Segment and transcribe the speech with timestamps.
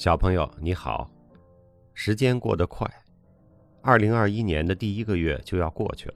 [0.00, 1.10] 小朋友你好，
[1.92, 2.90] 时间过得快，
[3.82, 6.14] 二零二一年的第一个月就要过去了。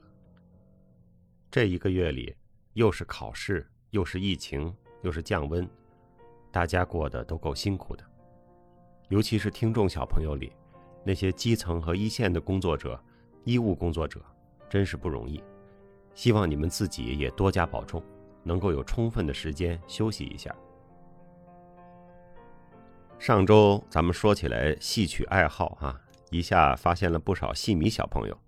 [1.51, 2.35] 这一个月里，
[2.73, 5.69] 又是考试，又是疫情，又是降温，
[6.51, 8.03] 大家过得都够辛苦的。
[9.11, 10.51] 尤其是听众小朋友里，
[11.05, 12.99] 那些基层和一线的工作者、
[13.45, 14.19] 医务工作者，
[14.67, 15.45] 真是不容易。
[16.15, 18.03] 希望你们自己也多加保重，
[18.45, 20.57] 能够有充分的时间休息一下。
[23.25, 28.39] 上周咱们说起来戏曲爱好啊，一下发现了不少戏迷小朋友，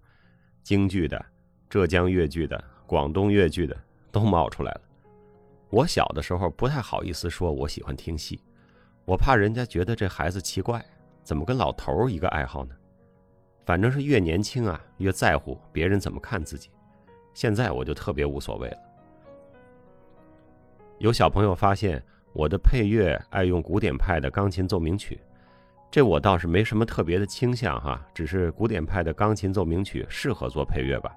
[0.62, 1.24] 京剧的、
[1.66, 3.74] 浙江越剧的、广东越剧的
[4.12, 4.80] 都冒出来了。
[5.70, 8.38] 我小的时候不太好意思说我喜欢听戏，
[9.06, 10.84] 我怕人家觉得这孩子奇怪，
[11.22, 12.76] 怎么跟老头儿一个爱好呢？
[13.64, 16.68] 反正是越年轻啊，越在乎别人怎么看自己。
[17.32, 18.78] 现在我就特别无所谓了。
[20.98, 22.04] 有小朋友发现。
[22.36, 25.18] 我的配乐爱用古典派的钢琴奏鸣曲，
[25.90, 31.10] 这我倒是没什么特别的倾向哈，只是古典派的钢琴奏鸣曲适合做配乐吧。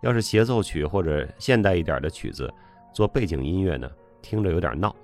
[0.00, 2.50] 要是协奏曲或者现代一点的曲子
[2.94, 3.90] 做背景音乐呢，
[4.22, 4.96] 听着有点闹。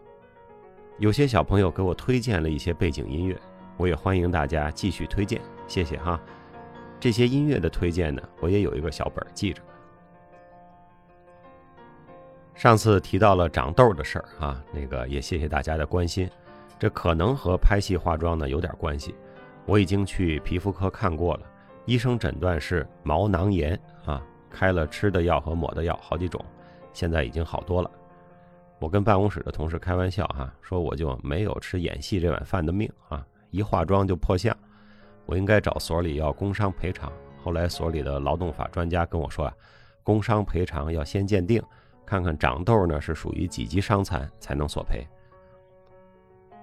[0.99, 3.37] 有些小朋友给我推荐了一些背景音乐，
[3.77, 6.19] 我也欢迎大家继续推荐，谢谢哈。
[6.99, 9.61] 这些音乐的推荐呢，我也有一个小本记着。
[12.61, 16.29] 上次提到了长痘的事儿啊，那个也谢谢大家的关心。
[16.79, 19.15] 这可能和拍戏化妆呢有点关系。
[19.65, 21.47] 我已经去皮肤科看过了，
[21.87, 26.45] 医生诊断是毛囊炎啊，开了吃的药和抹的药好几种，
[26.93, 27.91] 现在已经好多了。
[28.79, 34.55] 我跟办公室的同事开玩笑哈，说我就没有吃演戏这碗饭的命啊，一化妆就破相，
[35.25, 37.11] 我应该找所里要工伤赔偿。
[37.43, 39.55] 后来所里的劳动法专家跟我说啊，
[40.03, 41.63] 工伤赔偿要先鉴定。
[42.11, 45.07] 看看长痘呢是属于几级伤残才能索赔。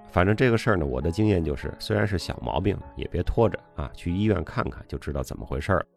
[0.09, 5.87] 反正这个事儿呢，我的经验就是，虽然是小毛病，也别拖着啊，去医院看看就知道怎么回事儿。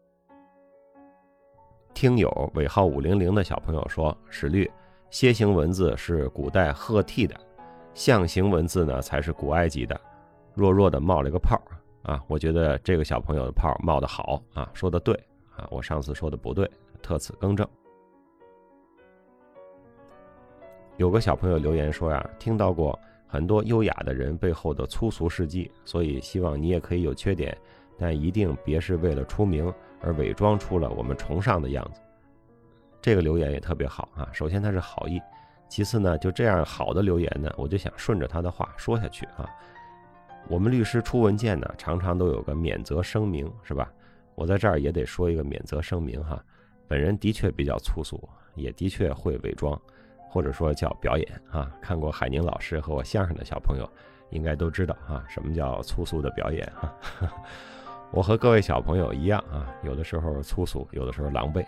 [1.93, 4.71] 听友尾号五零零的小朋友说，史律，
[5.09, 7.35] 楔形文字是古代赫梯的，
[7.93, 9.99] 象形文字呢才是古埃及的。
[10.53, 15.13] 弱弱的冒了个泡儿啊，我觉得这个小朋友的泡冒的好啊，说的对
[15.57, 17.67] 啊，我上次说的不对，特此更正。
[20.97, 22.97] 有个小朋友留言说呀，听到过
[23.27, 27.57] 很多优雅的人背后的粗俗事迹，所以希望你也可以有缺点，
[27.97, 32.01] 但一定别是为了出名而伪装出了我们崇尚的样子。
[33.01, 35.19] 这个留言也特别好啊，首先他是好意，
[35.67, 39.49] 其次呢，就这样好的留言呢，我就想顺着他的话说下去啊。
[40.47, 43.91] 我们律师出文件呢，常常都有个免责声明，是吧？
[44.35, 46.43] 我在这儿也得说一个免责声明哈，
[46.87, 48.21] 本人的确比较粗俗，
[48.55, 49.79] 也的确会伪装。
[50.31, 53.87] 或者说叫表演啊，看过海宁老师和我相声的小朋友，
[54.29, 56.95] 应该都知道啊，什么叫粗俗的表演啊？
[58.11, 61.65] 我和各位小朋友一样啊，有的时候粗俗，有的时候狼狈。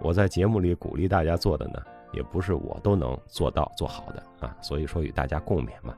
[0.00, 1.82] 我在节目里鼓励大家做的呢，
[2.12, 5.92] 也不是我都能做到做好的啊，所以说与大家共勉嘛。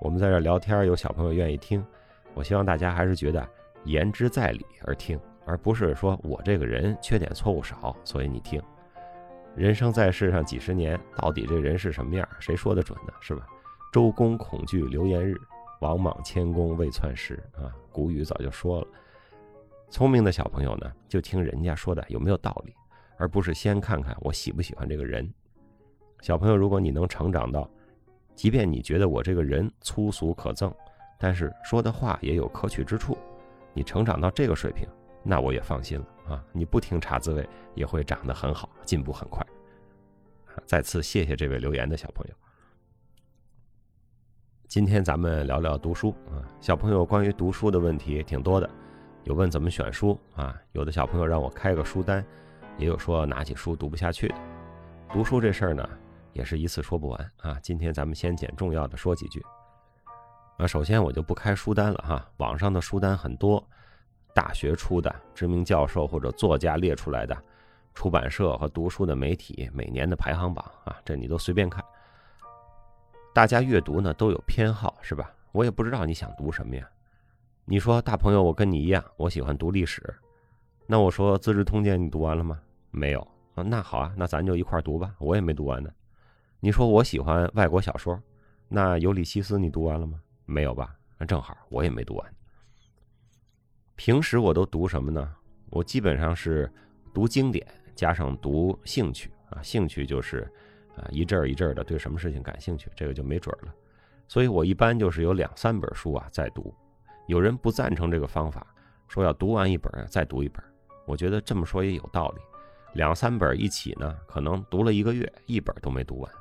[0.00, 1.84] 我们在这聊天，有小朋友愿意听，
[2.34, 3.44] 我希望大家还是觉得
[3.84, 8.60] 言之在理而听，而不是说我这个人缺点错误少，所以你听。
[9.54, 12.26] 人生在世上几十年，到底这人是什么样？
[12.38, 13.12] 谁说的准呢？
[13.20, 13.46] 是吧？
[13.92, 15.38] 周公恐惧流言日，
[15.80, 17.68] 王莽谦恭未篡时啊！
[17.90, 18.86] 古语早就说了。
[19.90, 22.74] 聪明的小朋友呢，就听人家说的有没有道理，
[23.18, 25.30] 而不是先看看我喜不喜欢这个人。
[26.22, 27.68] 小朋友，如果你能成长到，
[28.34, 30.72] 即便你觉得我这个人粗俗可憎，
[31.18, 33.18] 但是说的话也有可取之处，
[33.74, 34.88] 你成长到这个水平。
[35.24, 36.44] 那我也放心了啊！
[36.52, 39.44] 你不听茶滋味也会长得很好，进步很快。
[40.66, 42.34] 再次谢谢这位留言的小朋友。
[44.66, 48.68] 今天咱们聊聊读书啊，小朋友关于读书的问题挺多的，
[49.24, 52.24] 有问怎么选书啊，有的小朋友让我开个书单，
[52.78, 54.34] 也有说拿起书读不下去的。
[55.12, 55.88] 读书这事儿呢，
[56.32, 57.58] 也是一次说不完啊。
[57.62, 59.40] 今天咱们先捡重要的说几句。
[60.58, 63.62] 啊，首先我就不开书单了哈，网上的书单很多。
[64.34, 67.36] 大学出的知名教授或者作家列出来的，
[67.94, 71.84] 出版社和读书的媒体每年的排行榜啊，这你都随便看。
[73.34, 75.30] 大家阅读呢都有偏好是吧？
[75.52, 76.88] 我也不知道你想读什么呀。
[77.64, 80.02] 你说大朋友，我跟你一样，我喜欢读历史。
[80.86, 82.58] 那我说《资治通鉴》你读完了吗？
[82.90, 83.20] 没有
[83.54, 83.62] 啊。
[83.62, 85.14] 那好啊，那咱就一块读吧。
[85.18, 85.90] 我也没读完呢。
[86.60, 88.20] 你说我喜欢外国小说，
[88.68, 90.20] 那《尤里西斯》你读完了吗？
[90.44, 90.94] 没有吧？
[91.18, 92.34] 那正好，我也没读完。
[94.04, 95.32] 平时我都读什么呢？
[95.70, 96.68] 我基本上是
[97.14, 97.64] 读经典，
[97.94, 99.62] 加上读兴趣啊。
[99.62, 100.40] 兴趣就是
[100.96, 103.72] 啊，一阵儿一阵儿的对什么事情感兴趣，这个就没准了。
[104.26, 106.74] 所以我一般就是有两三本书啊在读。
[107.28, 108.66] 有人不赞成这个方法，
[109.06, 110.60] 说要读完一本再读一本。
[111.06, 112.40] 我觉得这么说也有道理，
[112.94, 116.32] 两三本一起呢，可能读了一个月，一本都没读完。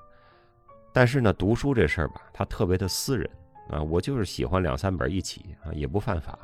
[0.92, 3.30] 但是呢，读书这事儿吧，它特别的私人
[3.69, 6.40] 啊，我就是喜欢两三本一起啊，也不犯法。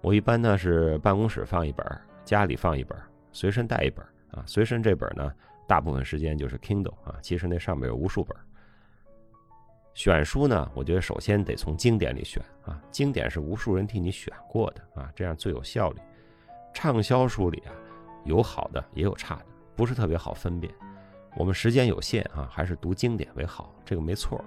[0.00, 1.84] 我一般呢是办公室放一本，
[2.24, 2.96] 家里放一本，
[3.32, 4.42] 随身带一本啊。
[4.46, 5.32] 随身这本呢，
[5.66, 8.36] 大部分时间就是 Kindle 啊，其实那上面有无数本。
[9.94, 16.00] 选书呢，我觉得首先得从经典里选啊，经典是无数人替你选过的啊，这样最有效率。
[16.72, 17.74] 畅销书里啊，
[18.24, 20.72] 有好的也有差的，不是特别好分辨。
[21.36, 24.44] 我们时间有限啊，还是读经典为好，这个没错。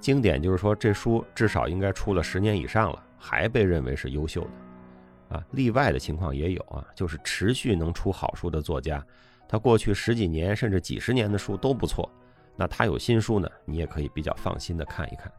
[0.00, 5.44] 经典就是说，这书至少应该出了十年以上了，还被认为是优秀的啊。
[5.52, 9.04] 例外的情况也有啊，就是持续能出好书的作家，
[9.48, 12.08] 他过去十几年甚至几十年的书都不错。
[12.56, 15.30] 那他有新书呢，你也可以比较放心的看一看。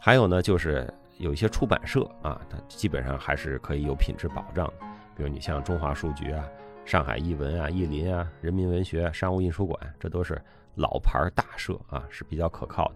[0.00, 4.74] 还有呢，就是有一些出版社啊，它基本上还是可以有品质保障的。
[5.14, 6.44] 比如你像中华书局啊、
[6.84, 10.40] 上海译文啊、译林啊、人民文学、商务印书馆，这都是
[10.76, 12.94] 老牌大社啊，是比较可靠的。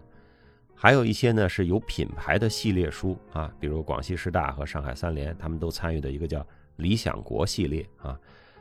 [0.79, 6.45] 还有一些呢是有品牌的系列书啊，比如广西师大和上海三联，他们都参与的一个叫
[6.75, 8.17] 理想国系列啊，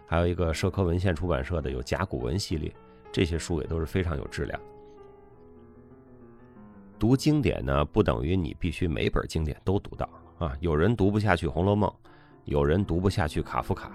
[0.07, 2.73] 还有一个社科文献出版社的有甲骨文系列。
[3.13, 4.59] 这些书也都是非常有质量。
[6.99, 10.09] 读经典呢，不等于你必须每本经典都读到
[10.39, 10.57] 啊。
[10.61, 11.91] 有人读不下去《红楼梦》，
[12.45, 13.93] 有人读不下去卡夫卡。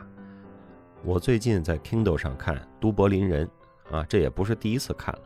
[1.03, 3.49] 我最近在 Kindle 上看《都柏林人》，
[3.95, 5.21] 啊，这也不是第一次看了，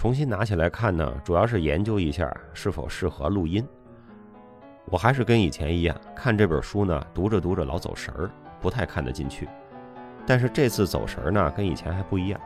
[0.00, 3.62] 重新拿起来看呢，主要是研究一下是否适合录音。
[4.86, 8.30] 我还是跟以前一样，看这本书呢，读着读着老走神儿，
[8.62, 9.46] 不太看得进去。
[10.26, 12.40] 但是这次走神儿呢，跟以前还不一样。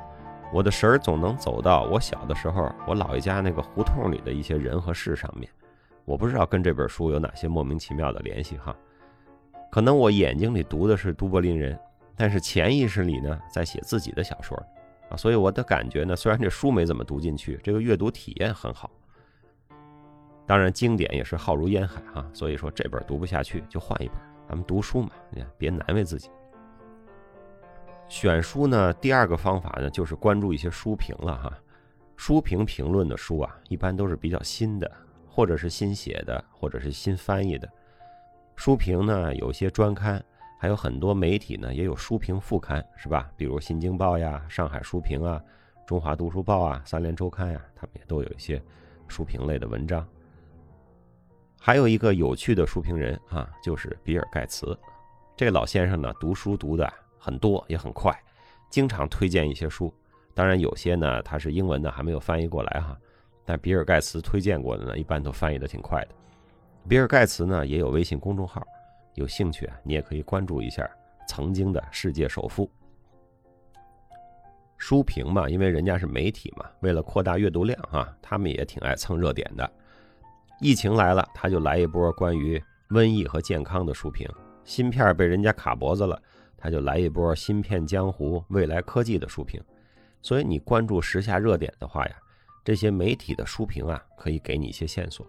[0.52, 5.48] 我的神儿总能走到我小的时候，我姥爷家那个胡同里的一些人和事上面。
[6.04, 8.74] 我不知道跟这本书有哪些莫名其妙的联系哈。
[9.70, 11.78] 可能我眼睛里读的是都柏林人，
[12.16, 14.60] 但是潜意识里呢在写自己的小说
[15.16, 18.90] 所以我的感觉呢，虽然这书没怎么读进去，这个阅读体验很好。
[20.46, 24.16] 当然经典也是浩如烟海哈，所以说这本读不下去就换一本。
[24.46, 25.10] 咱们读书嘛，
[25.56, 26.28] 别难为自己。
[28.08, 31.52] 选书呢，第二个方法呢，就是关注一些书评了哈。
[32.16, 34.90] 书评评论的书啊，一般都是比较新的，
[35.26, 37.66] 或者是新写的，或者是新翻译的。
[38.54, 40.22] 书评呢，有些专刊，
[40.64, 43.30] 还有很多媒体呢，也有书评副刊，是吧？
[43.36, 45.38] 比如《新京报》呀、上海书评啊、
[45.86, 48.62] 中华读书报啊、三联周刊呀，他们也都有一些
[49.06, 50.08] 书评类的文章。
[51.60, 54.74] 还有一个有趣的书评人啊，就是比尔盖茨。
[55.36, 56.90] 这个老先生呢，读书读的。
[57.18, 58.18] 很多也很快，
[58.70, 59.92] 经常推荐一些书，
[60.32, 62.96] 当然有些呢他是英文的还没有翻译过来哈，
[63.44, 66.14] 但比尔盖茨推荐过的呢一般都翻译的挺快的。
[66.88, 68.66] 比尔盖茨呢也有微信公众号，
[69.14, 70.88] 有兴趣啊你也可以关注一下
[71.26, 72.70] 曾经的世界首富。
[74.76, 79.70] 书评嘛，因为人家是媒体嘛，为了扩大阅读量啊，他们也挺爱蹭热点的。
[80.60, 84.28] 疫情来了，他就来一波关于瘟疫和健康的书评。
[84.64, 86.20] 芯片被人家卡脖子了。
[86.56, 89.62] 他就来一波芯片江湖、未来科技的书评，
[90.22, 92.16] 所以你关注时下热点的话呀，
[92.64, 95.26] 这些媒体的书评啊，可以给你一些线索。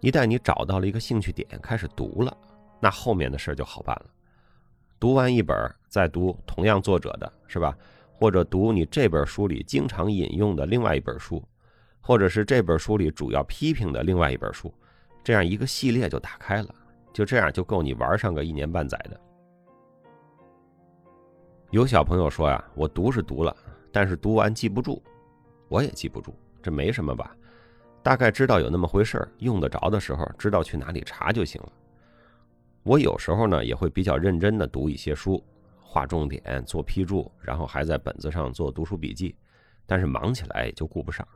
[0.00, 2.36] 一旦你找到了一个兴趣点，开始读了，
[2.80, 4.06] 那后面的事就好办了。
[4.98, 5.56] 读完一本，
[5.88, 7.76] 再读同样作者的，是吧？
[8.12, 11.42] 或者读你这本书里经常引用的另外一本书，
[12.00, 14.72] 或者是这本书里主要批评的另外一本书，
[15.24, 16.74] 这样一个系列就打开了，
[17.12, 19.18] 就这样就够你玩上个一年半载的。
[21.70, 23.56] 有小朋友说呀，我读是读了，
[23.92, 25.02] 但是读完记不住，
[25.68, 27.34] 我也记不住，这没什么吧？
[28.02, 31.72] 大概知道有那么回事儿，用得着的时候知道去哪里查就行了。
[32.82, 35.44] 我有时候呢也会比较认真的读一些书，
[35.82, 39.36] 划重点，做批注，然后还在本子上做读书笔记，
[39.86, 41.26] 但是忙起来也就顾不上。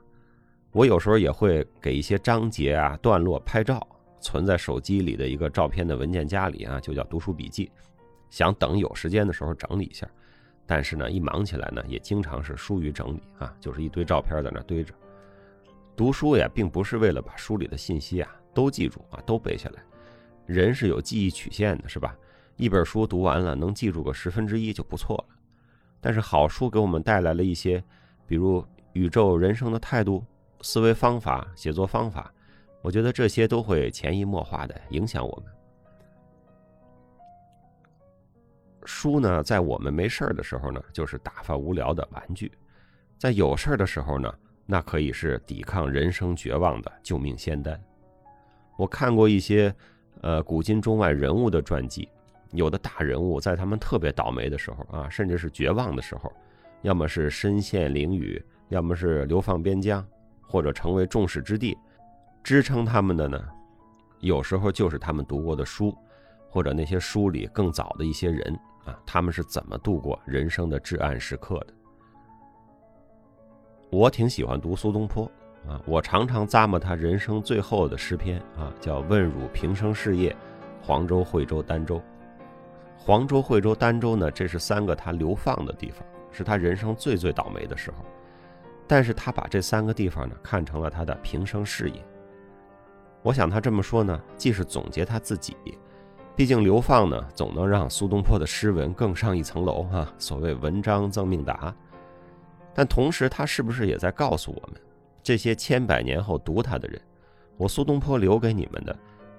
[0.73, 3.87] 我有时候也会给一些章节啊段落拍照，
[4.21, 7.71] 存在手机里的一个照片的文件夹里啊，就叫读书笔记，
[8.31, 10.09] 想等有时间的时候整理一下。
[10.67, 14.95] 但是呢，一忙起来呢，也经常是疏于整理啊，就是一堆照片在那堆着。
[15.97, 19.83] 读书呀，并不是为了把书里的信息啊都记住啊，都背下来。
[20.47, 22.17] 人是有记忆曲线的，是吧？
[22.57, 25.35] 一本书读完了，能记住个十分之一就不错了。
[26.01, 27.83] 但是好书给我们带来了一些，
[28.27, 30.25] 比如宇宙人生的态度、
[30.61, 32.33] 思维方法、写作方法，
[32.83, 35.53] 我觉得这些都会潜移默化的影响我们。
[38.85, 42.49] 书呢，在我们没事的时候呢，就是打发无聊的玩具；
[43.19, 44.33] 在有事的时候呢，
[44.67, 47.79] 那可以是抵抗人生绝望的救命仙丹。
[48.77, 49.75] 我看过一些，
[50.23, 52.09] 呃，古今中外人物的传记，
[52.53, 56.33] 有的大人物在他们特别倒霉的时候啊，甚至是绝望的时候，
[56.83, 60.05] 要么是身陷囹圄，要么是流放边疆，
[60.43, 61.77] 或者成为众矢之的，
[62.43, 63.41] 支撑他们的呢，
[64.21, 65.97] 有时候就是他们读过的书，
[66.49, 71.75] 或者那些书里更早的一些人啊，他们是怎么度过人生的至暗时刻的。
[73.95, 75.25] 我挺喜欢读苏东坡。
[75.69, 80.35] 啊，我常常咂摸他人生最后的诗篇啊，叫“问汝平生事业，
[80.83, 82.03] 黄州、惠州、儋州”。
[82.99, 88.05] 黄州、惠州、儋州呢，这是三个他流放的地方，是他人生最最倒霉的时候。
[88.87, 92.05] 但是他把这三个地方呢，看成了他的平生事业。
[93.23, 95.57] 我想他这么说呢，既是总结他自己，
[96.37, 100.07] 毕竟流放呢，总能让苏东坡的诗文更上一层楼哈。
[100.19, 101.75] 所谓文章赠命达，
[102.75, 104.81] 但同时他是不是也在告诉我们？
[105.23, 107.01] 这些千百年后读他的人，
[107.57, 108.95] 我苏东坡留给你们的，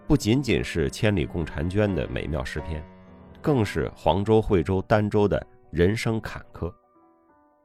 [0.07, 2.83] 不仅仅是千里共婵娟的美妙诗篇，
[3.41, 6.73] 更是黄州、惠州、儋州的人生坎坷。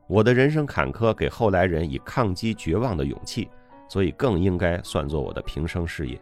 [0.06, 3.48] 我的人生坎坷给后来人以抗击绝望的勇气，
[3.88, 6.20] 所以更应该算作我的平生事业。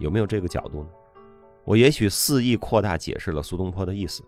[0.00, 0.88] 有没有这个角度呢？
[1.64, 4.24] 我也许肆意扩大解释了苏东坡的意思，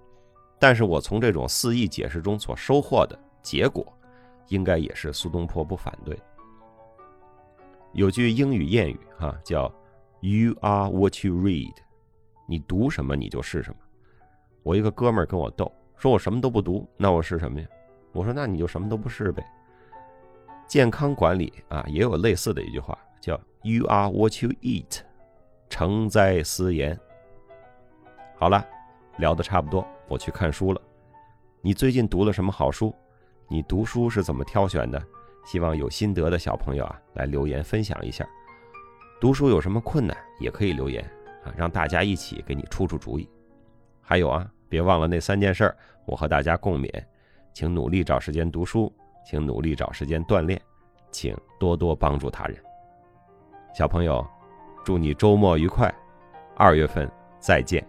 [0.58, 3.84] 但是我从这种肆意解释中所收获的结果，
[4.48, 6.18] 应该也是苏东坡不反对。
[7.92, 9.72] 有句英语谚语哈，叫
[10.20, 11.74] “You are what you read”，
[12.46, 13.76] 你读什么你就是什么。
[14.62, 17.66] 我一个哥们儿跟我斗，说我什么都不读，那我是什么呀？
[18.12, 19.44] 我说那你就什么都不是呗。
[20.66, 25.00] 健康管理啊，也有类似的一句话，叫 “You are what you eat”，
[25.68, 26.98] 成灾思言。
[28.38, 28.64] 好了，
[29.18, 30.80] 聊得差不多，我去看书了。
[31.60, 32.94] 你最近读了什么好书？
[33.52, 34.98] 你读书是怎么挑选的？
[35.44, 38.26] 希望有心得的小朋友啊，来留言分享一下。
[39.20, 41.04] 读书有什么困难，也可以留言
[41.44, 43.28] 啊，让大家一起给你出出主意。
[44.00, 45.70] 还有啊，别忘了那三件事，
[46.06, 46.90] 我和大家共勉：
[47.52, 48.90] 请努力找时间读书，
[49.22, 50.58] 请努力找时间锻炼，
[51.10, 52.56] 请多多帮助他人。
[53.74, 54.26] 小朋友，
[54.82, 55.94] 祝你周末愉快，
[56.56, 57.06] 二月份
[57.38, 57.86] 再见。